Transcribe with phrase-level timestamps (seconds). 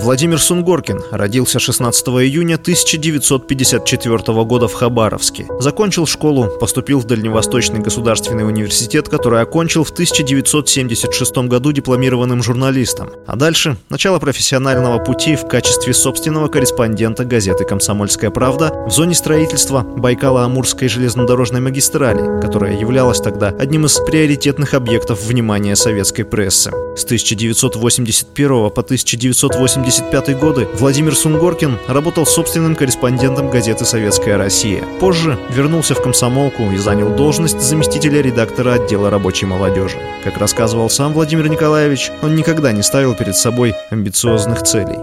[0.00, 5.48] Владимир Сунгоркин родился 16 июня 1954 года в Хабаровске.
[5.58, 13.10] Закончил школу, поступил в Дальневосточный государственный университет, который окончил в 1976 году дипломированным журналистом.
[13.26, 19.82] А дальше– начало профессионального пути в качестве собственного корреспондента газеты «Комсомольская правда» в зоне строительства
[19.82, 26.70] Байкало-Амурской железнодорожной магистрали, которая являлась тогда одним из приоритетных объектов внимания советской прессы.
[26.96, 34.84] С 1981 по 1980 1975 годы Владимир Сунгоркин работал собственным корреспондентом газеты «Советская Россия».
[35.00, 39.98] Позже вернулся в комсомолку и занял должность заместителя редактора отдела рабочей молодежи.
[40.24, 44.98] Как рассказывал сам Владимир Николаевич, он никогда не ставил перед собой амбициозных целей.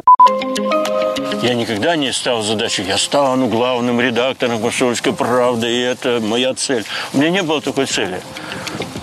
[1.41, 6.86] Я никогда не ставил задачу, я стану главным редактором «Комсомольской правды», и это моя цель.
[7.13, 8.22] У меня не было такой цели.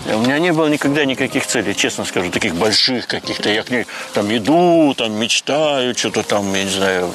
[0.05, 3.49] У меня не было никогда никаких целей, честно скажу, таких больших каких-то.
[3.49, 7.11] Я к ней там иду, там мечтаю, что-то там, я не знаю,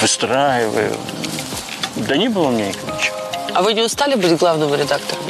[0.00, 0.96] выстраиваю.
[1.96, 3.16] Да не было у меня ничего.
[3.54, 5.24] А вы не устали быть главным редактором?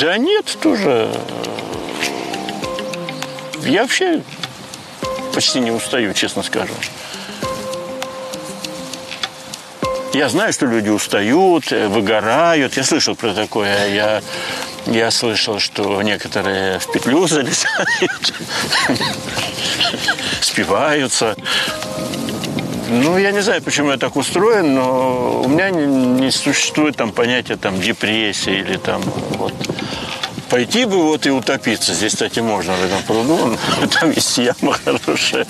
[0.00, 1.10] Да нет, тоже.
[3.64, 4.22] Я вообще
[5.34, 6.74] почти не устаю, честно скажу.
[10.12, 12.76] Я знаю, что люди устают, выгорают.
[12.76, 13.88] Я слышал про такое.
[13.88, 14.22] Я
[14.86, 18.34] я слышал, что некоторые в петлю залезают,
[20.40, 21.36] спиваются.
[22.88, 27.10] Ну, я не знаю, почему я так устроен, но у меня не, не существует там
[27.10, 29.02] понятия там депрессии или там
[29.38, 29.54] вот
[30.50, 31.94] пойти бы вот и утопиться.
[31.94, 33.56] Здесь, кстати, можно в этом пруду.
[33.98, 35.46] Там есть яма хорошая.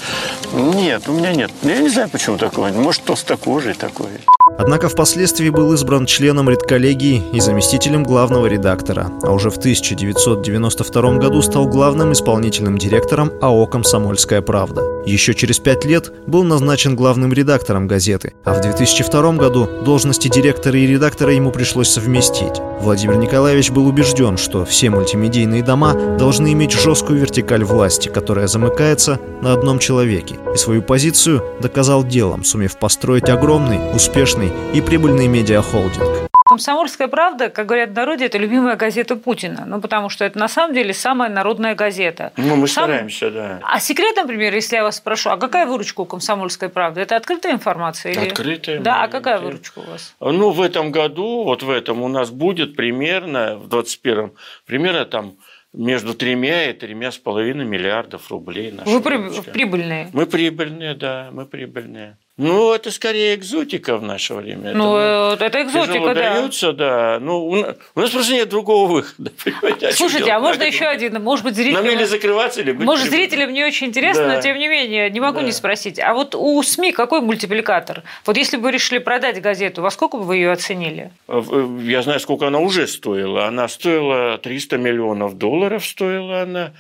[0.53, 1.50] Нет, у меня нет.
[1.62, 2.72] Я не знаю, почему такое.
[2.72, 4.10] Может, толстокожий такой.
[4.58, 11.42] Однако впоследствии был избран членом редколлегии и заместителем главного редактора, а уже в 1992 году
[11.42, 14.83] стал главным исполнительным директором АО «Комсомольская правда».
[15.05, 20.78] Еще через пять лет был назначен главным редактором газеты, а в 2002 году должности директора
[20.78, 22.61] и редактора ему пришлось совместить.
[22.81, 29.19] Владимир Николаевич был убежден, что все мультимедийные дома должны иметь жесткую вертикаль власти, которая замыкается
[29.41, 36.28] на одном человеке, и свою позицию доказал делом, сумев построить огромный, успешный и прибыльный медиахолдинг.
[36.44, 39.64] «Комсомольская правда», как говорят в народе, это любимая газета Путина.
[39.66, 42.32] Ну, потому что это на самом деле самая народная газета.
[42.36, 42.84] Ну, мы Сам...
[42.84, 43.60] стараемся, да.
[43.62, 47.00] А секрет, например, если я вас спрошу, а какая выручка у «Комсомольской правды»?
[47.00, 48.12] Это открытая информация?
[48.12, 48.28] Или...
[48.28, 48.80] Открытая.
[48.80, 50.14] Да, а какая выручка у вас?
[50.20, 54.32] Ну, в этом году, вот в этом у нас будет примерно, в 21-м,
[54.66, 55.34] примерно там
[55.72, 58.74] между тремя и тремя с половиной миллиардов рублей.
[58.84, 60.10] Вы прибыльные?
[60.12, 62.19] Мы прибыльные, да, мы прибыльные.
[62.38, 64.72] Ну, это скорее экзотика в наше время.
[64.72, 66.15] Ну, это, это экзотика, да.
[66.15, 67.19] Дается, да.
[67.20, 69.31] Ну, у нас просто нет другого выхода.
[69.93, 71.22] Слушайте, а можно еще один?
[71.22, 71.84] Может быть, зрителям...
[71.84, 74.37] Нам или закрываться, или быть Может, зрителям не очень интересно, да.
[74.37, 75.44] но тем не менее, не могу да.
[75.44, 76.00] не спросить.
[76.00, 78.03] А вот у СМИ какой мультипликатор?
[78.25, 81.10] Вот если бы вы решили продать газету, во сколько бы вы ее оценили?
[81.28, 81.43] Э,
[81.82, 83.47] я знаю, сколько она уже стоила.
[83.47, 86.72] Она стоила 300 миллионов долларов, стоила она.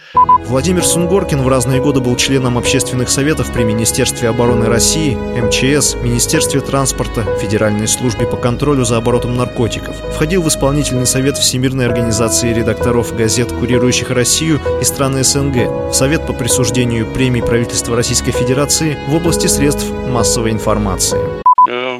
[0.46, 6.60] Владимир Сунгоркин в разные годы был членом общественных советов при Министерстве обороны России, МЧС, Министерстве
[6.60, 9.96] транспорта, Федеральной службе по контролю за оборотом наркотиков.
[10.14, 16.26] Входил в исполнительный совет Всемирной организации редакторов газет, курирующих Россию и страны СНГ, в Совет
[16.26, 21.42] по присуждению премий правительства Российской Федерации в области средств массовой информации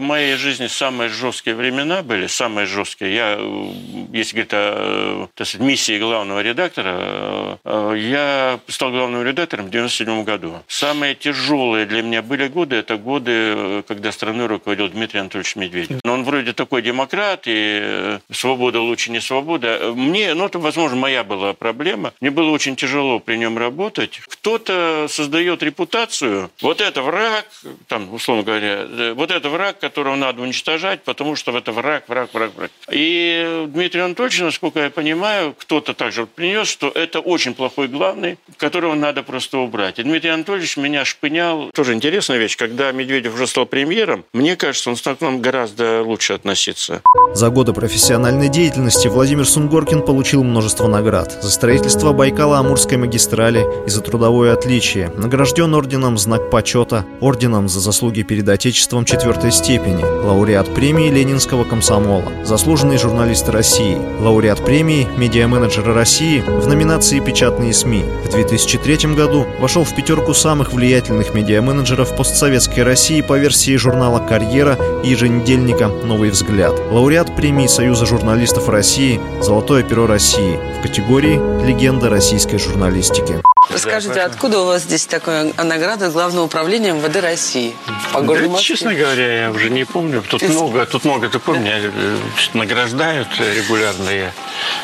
[0.03, 3.15] моей жизни самые жесткие времена были, самые жесткие.
[3.15, 3.73] Я, э,
[4.13, 10.25] если говорить о так сказать, миссии главного редактора, э, я стал главным редактором в 1997
[10.25, 10.63] году.
[10.69, 16.01] Самые тяжелые для меня были годы, это годы, э, когда страной руководил Дмитрий Анатольевич Медведев.
[16.05, 19.93] Но он вроде такой демократ, и свобода лучше не свобода.
[19.95, 22.13] Мне, ну это, возможно, моя была проблема.
[22.21, 24.21] Мне было очень тяжело при нем работать.
[24.29, 27.47] Кто-то создает репутацию, вот это враг,
[27.89, 32.55] там, условно говоря, вот это враг, которого надо уничтожать, потому что это враг, враг, враг,
[32.55, 32.71] враг.
[32.91, 38.95] И Дмитрий Анатольевич, насколько я понимаю, кто-то также принес, что это очень плохой главный, которого
[38.95, 39.99] надо просто убрать.
[39.99, 41.71] И Дмитрий Анатольевич меня шпынял.
[41.75, 46.03] Тоже интересная вещь, когда Медведев уже стал премьером, мне кажется, он стал к нам гораздо
[46.03, 47.03] лучше относиться.
[47.35, 51.39] За годы профессиональной деятельности Владимир Сунгоркин получил множество наград.
[51.43, 55.09] За строительство Байкала-Амурской магистрали и за трудовое отличие.
[55.17, 61.65] Награжден орденом «Знак почета», орденом за заслуги перед Отечеством четвертой степени, степени, лауреат премии Ленинского
[61.65, 68.05] комсомола, заслуженный журналист России, лауреат премии Медиаменеджера России в номинации «Печатные СМИ».
[68.25, 74.79] В 2003 году вошел в пятерку самых влиятельных медиаменеджеров постсоветской России по версии журнала «Карьера»
[75.05, 76.75] и еженедельника «Новый взгляд».
[76.91, 83.52] Лауреат премии Союза журналистов России «Золотое перо России» в категории «Легенда российской журналистики».
[83.71, 87.75] Расскажите, да, откуда у вас здесь такая награда Главного управления МВД России?
[88.13, 90.23] По городу да, честно говоря, я уже не помню.
[90.23, 90.57] Тут Честно?
[90.57, 92.19] много, тут много, ты помнишь, меня э,
[92.55, 94.11] награждают регулярно.
[94.11, 94.33] Я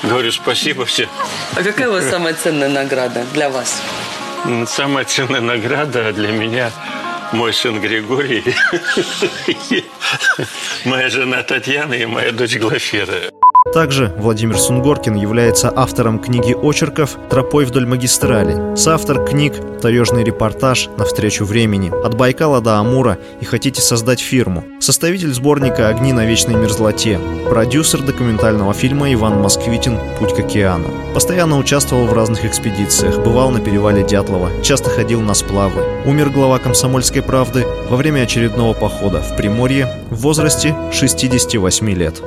[0.02, 1.08] говорю спасибо всем.
[1.56, 3.82] А какая у вас самая ценная награда для вас?
[4.66, 6.70] Самая ценная награда для меня
[7.32, 8.44] мой сын Григорий,
[10.84, 13.32] моя жена Татьяна и моя дочь Глафира.
[13.78, 17.16] Также Владимир Сунгоркин является автором книги очерков.
[17.30, 23.80] «Тропой вдоль магистрали», соавтор книг «Таежный репортаж», «Навстречу времени», «От Байкала до Амура» и «Хотите
[23.80, 30.40] создать фирму», составитель сборника «Огни на вечной мерзлоте», продюсер документального фильма Иван Москвитин «Путь к
[30.40, 30.88] океану».
[31.14, 35.84] Постоянно участвовал в разных экспедициях, бывал на перевале Дятлова, часто ходил на сплавы.
[36.04, 42.20] Умер глава «Комсомольской правды» во время очередного похода в Приморье в возрасте 68 лет.